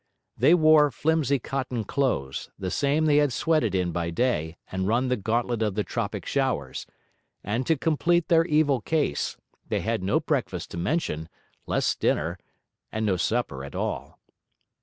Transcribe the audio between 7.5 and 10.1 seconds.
to complete their evil case, they had